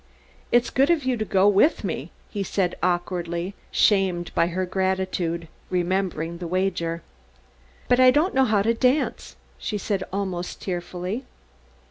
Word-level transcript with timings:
"It's 0.51 0.71
good 0.71 0.89
of 0.89 1.03
you 1.05 1.15
to 1.17 1.23
go 1.25 1.47
with 1.47 1.83
me," 1.83 2.09
he 2.31 2.41
said 2.41 2.73
awkwardly, 2.81 3.53
shamed 3.69 4.31
by 4.33 4.47
her 4.47 4.65
gratitude, 4.65 5.47
remembering 5.69 6.39
the 6.39 6.47
wager. 6.47 7.03
"But 7.87 7.99
I 7.99 8.09
don't 8.09 8.33
know 8.33 8.45
how 8.45 8.63
to 8.63 8.73
dance," 8.73 9.35
she 9.59 9.77
said 9.77 10.03
almost 10.11 10.59
tearfully. 10.59 11.25